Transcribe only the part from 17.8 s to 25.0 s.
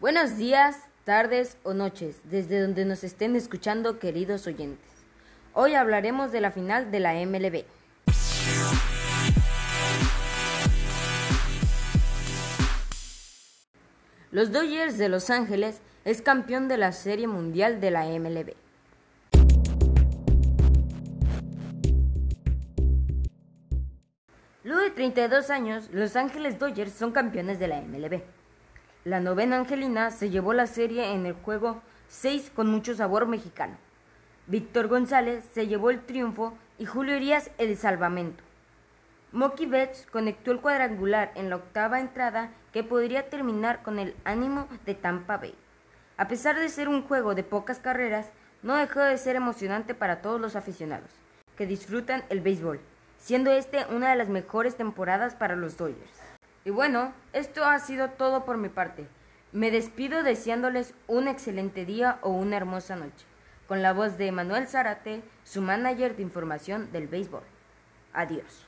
de la MLB. Luego de